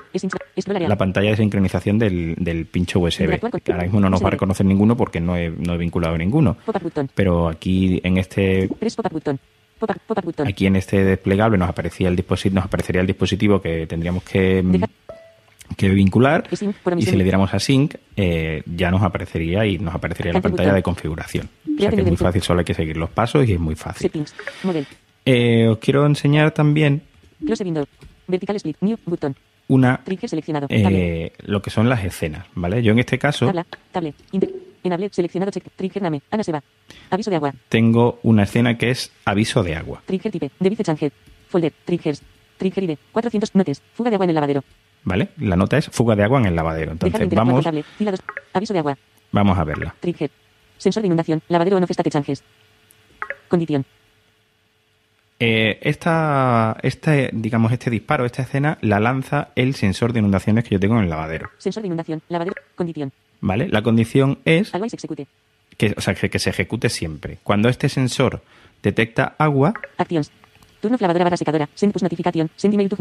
[0.89, 3.27] la pantalla de sincronización del, del pincho USB.
[3.73, 6.57] Ahora mismo no nos va a reconocer ninguno porque no he, no he vinculado ninguno.
[7.15, 8.67] Pero aquí en este
[10.49, 14.63] aquí en este desplegable nos aparecía el dispositivo, nos aparecería el dispositivo que tendríamos que,
[14.63, 14.91] Dejar-
[15.77, 16.45] que vincular
[17.03, 20.75] y si le diéramos a sync eh, ya nos aparecería y nos aparecería la pantalla
[20.77, 21.49] de configuración.
[21.65, 23.75] O sea que es muy fácil, solo hay que seguir los pasos y es muy
[23.75, 24.11] fácil.
[25.27, 27.03] Eh, os quiero enseñar también.
[28.27, 28.77] Vertical split.
[28.81, 29.35] New button.
[29.69, 30.67] una Trigger seleccionado.
[30.71, 32.83] Eh, lo que son las escenas, ¿vale?
[32.83, 33.67] Yo en este caso Tabla.
[33.93, 34.15] Table.
[34.33, 34.51] Inter.
[34.83, 35.09] Enable.
[35.11, 35.51] Seleccionado.
[35.51, 35.65] Check.
[35.77, 36.21] Trigger name.
[36.31, 36.63] Ana se va.
[37.11, 37.55] Aviso de agua.
[37.69, 40.03] tengo una escena que es aviso de agua.
[40.07, 40.51] Trigger type.
[40.61, 41.13] Device change.
[41.49, 41.73] Folder.
[41.85, 42.23] Triggers.
[42.59, 42.99] Trigger ID.
[43.13, 43.83] 400 notes.
[43.95, 44.65] Fuga de agua en el lavadero.
[45.05, 45.29] ¿Vale?
[45.39, 46.93] La nota es fuga de agua en el lavadero.
[46.93, 47.85] Entonces vamos, 2.
[48.53, 48.97] Aviso de agua.
[49.33, 49.95] vamos a verla.
[50.01, 50.31] Trigger.
[50.79, 51.43] Sensor de inundación.
[51.49, 52.43] Lavadero on off state changes.
[53.49, 53.85] Condición.
[55.47, 60.71] Eh, esta, este, digamos, este disparo, esta escena, la lanza el sensor de inundaciones que
[60.71, 61.51] yo tengo en el lavadero.
[61.59, 62.23] Sensor de inundación.
[62.31, 62.55] Lavadero.
[62.75, 63.13] Condición.
[63.43, 63.69] ¿Vale?
[63.69, 65.27] La condición es Always execute.
[65.77, 67.41] que, o sea, que, que se ejecute siempre.
[67.43, 68.41] Cuando este sensor
[68.83, 69.75] detecta agua.
[69.99, 70.33] Actions.
[70.81, 71.69] Turno lavadora barra secadora.
[71.75, 72.49] Send push notification.
[72.57, 72.97] Send email to.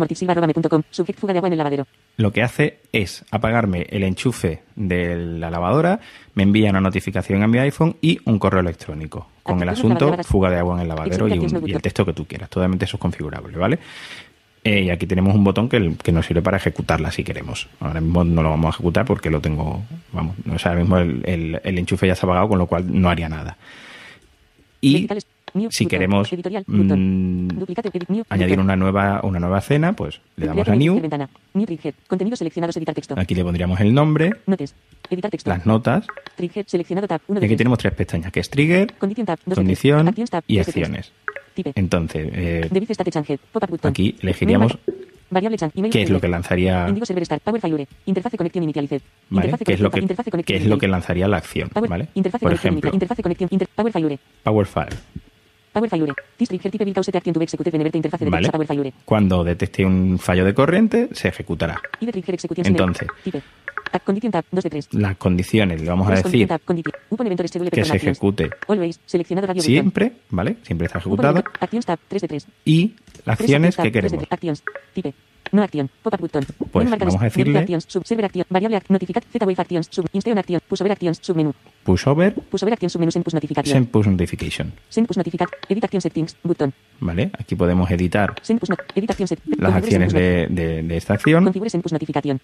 [0.90, 1.88] Subject fuga de agua en el lavadero.
[2.18, 6.02] Lo que hace es apagarme el enchufe de la lavadora,
[6.34, 10.50] me envía una notificación a mi iPhone y un correo electrónico con el asunto fuga
[10.50, 12.50] de agua en el lavadero y, un- y el texto que tú quieras.
[12.50, 13.80] Totalmente eso es configurable, ¿vale?
[14.64, 17.68] Eh, y aquí tenemos un botón que, que nos sirve para ejecutarla si queremos.
[17.82, 20.98] Ahora mismo no lo vamos a ejecutar porque lo tengo, vamos, o sea, ahora mismo
[20.98, 23.58] el, el- el enchufe ya está apagado, con lo cual no haría nada.
[24.80, 25.08] Y
[25.70, 26.32] si queremos
[26.68, 27.48] mm,
[28.30, 31.02] añadir una nueva, una nueva escena, pues le damos a New.
[32.08, 32.76] Contenidos seleccionados.
[32.78, 33.16] Editar texto.
[33.18, 34.76] Aquí le pondríamos el nombre, Notes.
[35.10, 35.50] Editar texto.
[35.50, 36.08] las notas.
[36.36, 36.66] Trigger.
[36.68, 37.22] Seleccionado tab.
[37.28, 37.58] Uno Y aquí tres.
[37.58, 38.92] tenemos tres pestañas, que es Trigger,
[39.26, 39.40] tab.
[39.46, 39.56] Dos.
[39.56, 40.44] Condición tab.
[40.48, 40.60] y.
[40.60, 41.12] Acciones.
[41.56, 41.72] Type.
[41.76, 42.70] Entonces, eh,
[43.12, 43.40] change.
[43.84, 44.78] Aquí elegiríamos
[45.30, 45.58] Variable.
[45.76, 47.42] Email qué es lo que lanzaría, Indigo server start.
[47.44, 47.60] Power.
[47.62, 47.88] ¿vale?
[48.06, 48.38] Interface
[49.66, 52.08] ¿Qué es lo que, interface qué connection es lo que lanzaría la acción, Power- ¿vale?
[52.14, 52.92] Interface Por ejemplo.
[52.94, 53.24] Interface.
[53.50, 54.98] Inter Power.
[57.98, 58.48] Interface ¿Vale?
[59.06, 61.82] Cuando detecte un fallo de corriente, se ejecutará.
[62.70, 63.08] Entonces.
[63.24, 63.42] Type.
[63.92, 64.46] Tab, condition tab.
[64.52, 64.94] 2 de 3.
[64.94, 66.48] Las condiciones, le vamos a decir
[67.70, 68.50] que se ejecute
[69.62, 70.58] siempre, ¿vale?
[70.64, 71.36] Siempre está ejecutado.
[71.40, 72.00] event- Actions tab.
[72.08, 72.48] 3 de 3.
[72.66, 74.24] Y las acciones que queremos.
[75.54, 75.90] No acción.
[76.02, 76.44] Pop-up button.
[76.72, 77.86] Pues Menú vamos a decirle- actions.
[77.88, 78.44] Sub server action.
[78.50, 78.90] Variable act.
[78.90, 79.24] Notificat.
[79.32, 79.88] Z wave actions.
[79.90, 80.06] Sub.
[80.12, 80.60] Instead action.
[80.68, 81.20] Push over actions.
[81.22, 81.54] Submenú.
[81.86, 82.92] Push over, Push over actions.
[82.92, 83.12] Submenú.
[83.12, 83.72] Send push notification.
[83.72, 84.74] send push notification.
[84.90, 85.48] Send push notificat.
[85.70, 86.36] Edit action settings.
[86.44, 86.74] Button.
[87.00, 87.30] ¿Vale?
[87.40, 88.80] Aquí podemos editar Send push not.
[88.96, 89.40] Edit action set.
[89.58, 91.44] las acciones de, de- de esta acción.
[91.46, 92.42] Configure send push notification.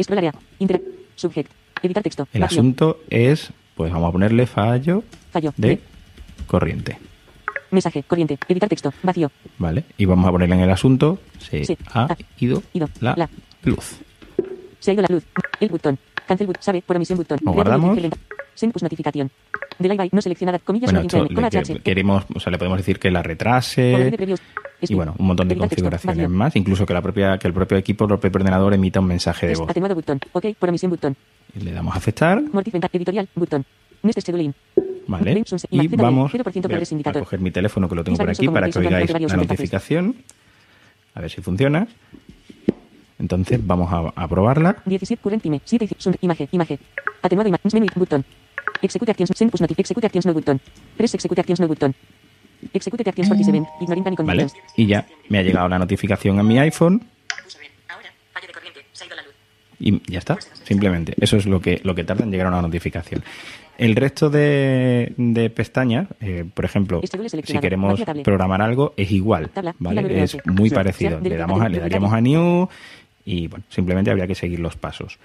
[0.00, 0.34] Scroll area.
[0.60, 0.86] Interact.
[1.16, 1.50] Subject.
[1.82, 2.28] Editar texto.
[2.32, 2.60] El Vacío.
[2.60, 5.52] asunto es, pues vamos a ponerle fallo Fallo.
[5.56, 5.80] de De.
[6.46, 6.96] corriente.
[7.72, 8.04] Mensaje.
[8.04, 8.38] Corriente.
[8.48, 8.92] Editar texto.
[9.02, 9.30] Vacío.
[9.58, 9.84] ¿Vale?
[9.98, 11.76] Y vamos a ponerle en el asunto, se Sí.
[11.92, 12.16] ha Ah.
[12.38, 12.88] ido, Ido.
[13.00, 13.28] la, La.
[13.64, 13.98] luz.
[14.78, 15.24] Se ha ido la luz.
[15.58, 15.98] El botón.
[16.26, 16.62] Cancel button.
[16.62, 16.82] Sabe.
[16.82, 17.38] Por omisión button.
[17.42, 17.90] Lo guardamos.
[17.96, 18.20] notificación.
[18.54, 19.30] Send push notification.
[19.78, 20.10] Delay by.
[20.12, 20.58] No seleccionada.
[20.58, 20.92] Comillas.
[20.92, 24.12] Bueno, no esto que- queremos, o sea, le podemos decir que la retrase
[24.82, 28.04] y bueno, un montón de configuraciones más, incluso que la propia que el propio equipo,
[28.04, 29.70] el propio ordenador emita un mensaje de voz.
[29.70, 30.20] Atenuado button.
[30.32, 30.46] Ok.
[30.58, 31.16] Por omisión button.
[31.54, 32.74] Y le damos a aceptar, Mortif.
[32.74, 33.28] Editorial.
[33.34, 33.64] Button.
[34.02, 34.52] Next scheduling.
[35.06, 35.42] ¿Vale?
[35.70, 38.78] Y vamos 0% voy a- coger mi teléfono que lo tengo por aquí para que
[38.78, 40.16] oigáis la notificación.
[41.14, 41.86] A ver si funciona.
[43.18, 44.76] Entonces vamos a, a probarla.
[44.84, 45.60] 17 current time.
[45.64, 46.16] 7 sun.
[46.20, 46.48] Imagen.
[46.50, 46.78] Imagen.
[47.22, 47.70] Atenuado imagen.
[47.72, 47.86] Menú.
[47.94, 48.24] Button.
[48.80, 49.30] Execute actions.
[49.36, 49.78] Send push notif.
[49.78, 50.60] Execute actions no button.
[50.96, 51.94] Press execute actions no button.
[52.72, 53.62] Execute actions 47.
[53.80, 54.46] Ignoring panic ¿Vale?
[54.76, 57.02] Y ya me ha llegado la notificación a mi iPhone
[59.78, 60.38] y ya está.
[60.64, 61.14] Simplemente.
[61.20, 63.22] Eso es lo que, lo que tarda en llegar a una notificación.
[63.82, 67.00] El resto de, de pestañas, eh, por ejemplo,
[67.44, 69.50] si queremos programar algo, es igual.
[70.22, 70.50] Es 11.
[70.50, 71.18] muy parecido.
[71.30, 72.68] Le, damos a- le daríamos a New
[73.24, 75.18] y bueno, simplemente habría que seguir los pasos.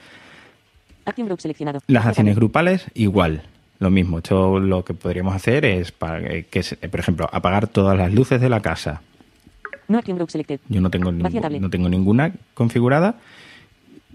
[1.88, 3.43] Las acciones grupales, igual.
[3.80, 4.17] Lo mismo.
[4.17, 8.12] Esto lo que podríamos hacer es, para, eh, que, eh, por ejemplo, apagar todas las
[8.12, 9.02] luces de la casa.
[9.88, 10.00] No.
[10.67, 11.12] Yo no tengo,
[11.60, 13.15] no tengo ninguna configurada.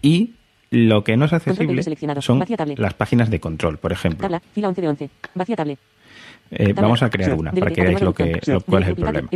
[0.03, 0.33] Y
[0.73, 1.83] lo que no es accesible
[2.23, 2.39] son
[2.79, 4.23] las páginas de control, por ejemplo.
[4.23, 4.43] Tabla.
[4.53, 5.11] Fila 11 de 11.
[5.35, 5.79] Vacía tablet.
[6.51, 9.29] Eh, vamos a crear una para que veáis lo que, lo- cuál es el problema.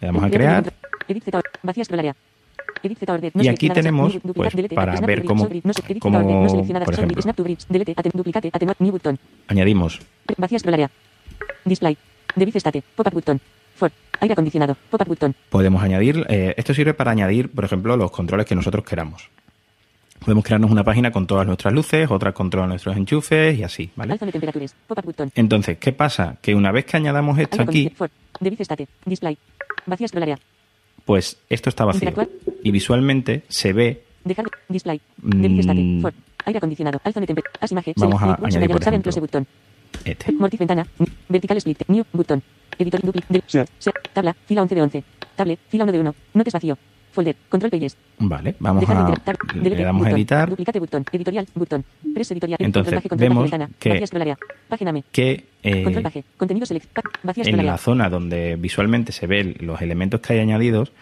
[0.00, 0.64] Le damos a Crear
[3.44, 5.44] Y aquí tenemos, pues, para ver cómo-
[6.00, 6.18] cómo,
[6.84, 7.20] por ejemplo.
[9.48, 10.00] Añadimos.
[11.64, 11.98] Display.
[13.76, 13.90] For.
[14.20, 14.76] Aire acondicionado.
[15.50, 19.28] Podemos añadir, eh, esto sirve para añadir, por ejemplo, los controles que nosotros queramos.
[20.24, 23.90] Podemos crearnos una página con todas nuestras luces, otra con todos nuestros enchufes y así,
[23.94, 24.14] ¿vale?
[24.14, 24.74] Alza de temperaturas.
[24.86, 25.30] Pop-up button.
[25.34, 26.38] Entonces, ¿qué pasa?
[26.40, 27.92] Que una vez que añadamos esto aquí,
[31.04, 32.10] pues esto está vacío.
[32.62, 34.02] Y visualmente se ve.
[34.24, 36.00] Mm.
[36.00, 36.14] For.
[36.46, 37.00] Aire acondicionado.
[37.04, 37.58] Alza de temperatura.
[37.60, 37.94] As imagen.
[37.96, 39.12] Vamos a añadir, por ejemplo,
[40.04, 40.32] este.
[40.32, 40.86] Ventana.
[41.28, 41.82] Vertical split.
[41.88, 42.42] New button.
[42.78, 43.22] Editor dupli.
[43.28, 43.42] Del.
[43.46, 43.92] Se.
[44.14, 44.34] Tabla.
[44.46, 45.04] Fila 11 de 11.
[45.36, 45.58] Tablet.
[45.68, 46.14] Fila 1 de 1.
[46.32, 46.78] Notes vacío.
[47.14, 47.36] Folder.
[47.48, 47.96] Control pages.
[48.18, 49.82] Vale, vamos Dejar de a, le Delete.
[49.84, 50.16] damos a button.
[50.18, 51.04] editar Duplicate button.
[51.12, 51.46] Editorial.
[51.54, 51.84] Button.
[52.12, 52.56] Press editorial.
[52.60, 53.70] Edit, Entonces, control paje, vemos ventana.
[53.78, 54.38] que- Vacía.
[54.68, 55.04] Página me.
[55.10, 56.24] que eh, Control paje.
[56.36, 56.98] Contenido select.
[57.22, 60.92] Vacía en la zona donde visualmente se ven los elementos que hay añadidos,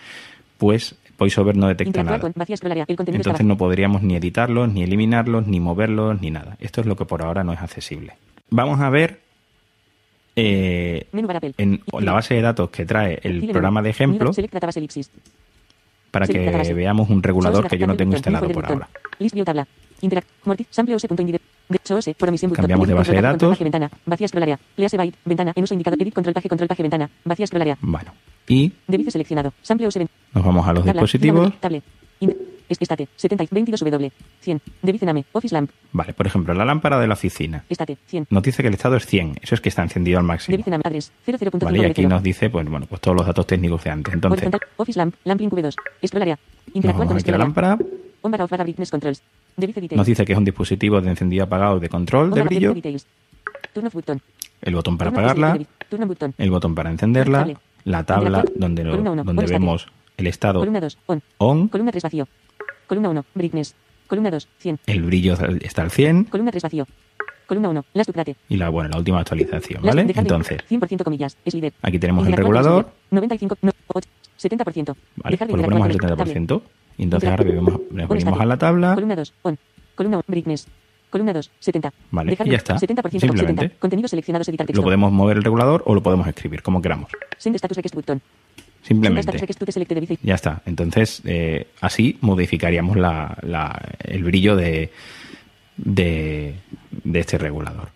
[0.58, 2.20] pues VoiceOver no detecta nada.
[2.20, 2.56] con vacía.
[2.62, 6.56] El Entonces no podríamos ni editarlos, ni eliminarlos, ni moverlos, ni nada.
[6.60, 8.14] Esto es lo que por ahora no es accesible.
[8.50, 9.20] Vamos a ver
[10.34, 11.06] eh,
[11.58, 15.10] en la base de datos que trae el programa de ejemplo New Select database elipsis.
[16.12, 18.88] Para que veamos un regulador que yo no tengo instalado por ahora.
[19.18, 19.66] List view tabla.
[20.02, 20.28] Interact.
[20.70, 21.24] Sample ose punto.
[22.54, 23.58] Cambiamos de base de control datos.
[23.58, 23.90] ventana.
[24.04, 24.42] Vacía scroll
[24.98, 25.18] byte.
[25.24, 25.52] Ventana.
[25.54, 25.96] En uso indicado.
[25.98, 26.48] Edit control paje.
[26.48, 26.82] Control paje.
[26.82, 27.08] Ventana.
[27.24, 27.78] Vacía scroll area.
[27.80, 28.12] Bueno,
[28.46, 29.52] y Device seleccionado.
[29.62, 31.00] Sample ose nos vamos a los tabla.
[31.00, 31.52] dispositivos.
[32.80, 33.08] Estate.
[33.16, 33.44] 70.
[33.46, 34.12] 22W.
[34.40, 34.60] 100.
[34.82, 35.24] De Vicename.
[35.32, 35.70] Office Lamp.
[35.92, 37.64] Vale, por ejemplo, la lámpara de la oficina.
[37.68, 37.96] Estate.
[38.06, 38.26] 100.
[38.30, 39.38] Nos dice que el estado es 100.
[39.42, 40.56] Eso es que está encendido al máximo.
[40.56, 40.82] Vicename.
[40.84, 41.12] Address.
[41.26, 41.64] 00.5.
[41.64, 44.14] Vale, y aquí nos dice, pues bueno, pues todos los datos técnicos de antes.
[44.14, 44.48] Entonces.
[44.76, 45.14] Office Lamp.
[45.24, 45.74] Lamp Link V2.
[46.06, 46.38] Scroll area.
[46.66, 47.78] nos Interactuar con la lámpara.
[48.90, 49.22] Controls.
[49.96, 52.70] Nos dice que es un dispositivo de encendido apagado de control On de brillo.
[52.74, 53.06] Vice Details.
[53.74, 54.20] Turn off button.
[54.60, 55.58] El botón para apagarla.
[55.88, 56.34] Turn on button.
[56.38, 57.48] El botón para encenderla.
[57.84, 60.98] La tabla donde, lo- donde vemos el estado Columna 2.
[61.06, 61.22] On.
[61.38, 61.68] on.
[61.68, 62.28] Columna 3 vacío.
[62.92, 63.24] Columna 1.
[63.34, 63.74] Brightness.
[64.06, 64.48] Columna 2.
[64.58, 64.80] 100.
[64.84, 66.24] El brillo está al 100.
[66.24, 66.86] Columna 3 vacío.
[67.46, 67.84] Columna 1.
[67.94, 68.36] Last update.
[68.50, 70.02] Y la, bueno, la última actualización, ¿vale?
[70.02, 71.38] Entonces, 100% comillas.
[71.46, 71.72] Slider.
[71.80, 72.84] aquí tenemos el regulador.
[73.08, 73.28] Slider.
[73.30, 73.56] 95.
[73.62, 74.94] No, 8, 70%.
[75.16, 76.62] Vale, de pues lo ponemos al con el 70%.
[76.98, 78.40] Y entonces ahora vemos, venimos static.
[78.42, 78.94] a la tabla.
[78.94, 79.34] Columna 2.
[79.40, 79.58] On.
[79.94, 80.24] Columna 1.
[80.28, 80.68] Brightness.
[81.08, 81.50] Columna 2.
[81.60, 81.92] 70.
[82.10, 82.76] Vale, Dejar y ya está.
[82.76, 83.20] 70%.
[83.20, 83.62] Simplemente.
[83.62, 83.78] 70.
[83.78, 84.46] Contenidos seleccionados.
[84.48, 84.82] Editar texto.
[84.82, 87.10] Lo podemos mover el regulador o lo podemos escribir, como queramos.
[87.38, 88.20] Send status request button.
[88.82, 89.20] Simplemente.
[90.22, 90.62] Ya está.
[90.66, 94.90] Entonces, eh, así modificaríamos la, la- el brillo de,
[95.76, 96.54] de,
[97.04, 97.88] de este regulador.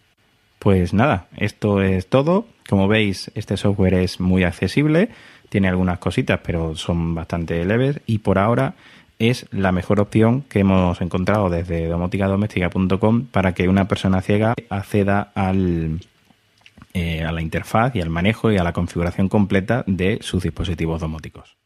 [0.59, 2.47] Pues nada, esto es todo.
[2.69, 5.11] Como veis, este software es muy accesible,
[5.49, 8.75] tiene algunas cositas, pero son bastante leves y por ahora
[9.19, 15.31] es la mejor opción que hemos encontrado desde domoticadoméstica.com para que una persona ciega acceda
[15.35, 16.01] al,
[16.97, 20.99] eh, a la interfaz y al manejo y a la configuración completa de sus dispositivos
[20.99, 21.59] domóticos.